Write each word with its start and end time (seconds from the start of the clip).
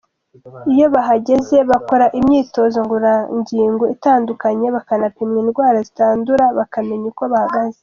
Iyo 0.73 0.85
bahageze 0.95 1.57
bakora 1.71 2.05
imyitozo 2.19 2.77
ngororangingo 2.85 3.83
itandukanye, 3.95 4.67
bakanapimwa 4.75 5.37
indwara 5.43 5.77
zitandura 5.87 6.45
bakamenya 6.57 7.07
uko 7.11 7.23
bahagaze. 7.33 7.79